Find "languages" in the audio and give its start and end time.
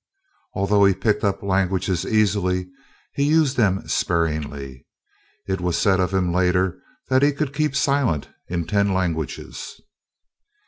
1.43-2.07, 8.95-9.79